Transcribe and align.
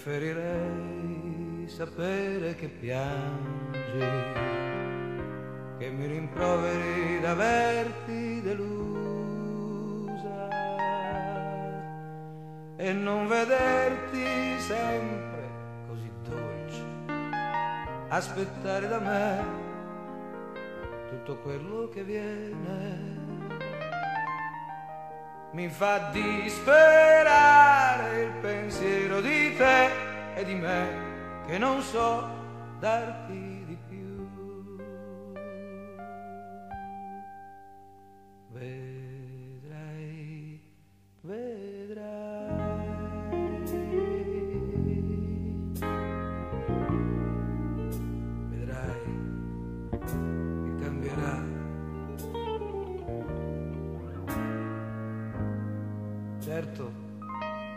Preferirei 0.00 1.66
sapere 1.66 2.54
che 2.54 2.68
piangi, 2.68 3.98
che 5.76 5.90
mi 5.90 6.06
rimproveri 6.06 7.18
d'averti 7.20 8.40
delusa 8.40 8.78
e 12.76 12.92
non 12.92 13.26
vederti 13.26 14.60
sempre 14.60 15.48
così 15.88 16.08
dolce, 16.22 16.84
aspettare 18.06 18.86
da 18.86 19.00
me 19.00 19.44
tutto 21.08 21.38
quello 21.38 21.88
che 21.88 22.04
viene 22.04 23.27
mi 25.52 25.68
fa 25.68 26.10
disperare 26.12 27.24
il 28.22 28.32
pensiero 28.40 29.20
di 29.20 29.56
te 29.56 29.88
e 30.34 30.44
di 30.44 30.54
me 30.54 31.06
che 31.46 31.56
non 31.56 31.80
so 31.80 32.28
darti 32.78 33.64
di 33.66 33.76
più. 33.87 33.87
Certo 56.48 56.90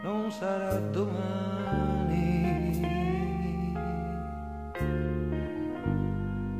non 0.01 0.31
sarà 0.31 0.77
domani, 0.77 2.79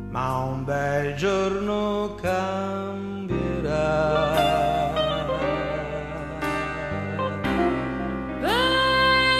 ma 0.09 0.39
un 0.39 0.65
bel 0.65 1.15
giorno 1.15 2.15
cambierà. 2.21 3.29
Vedrai, 8.41 9.31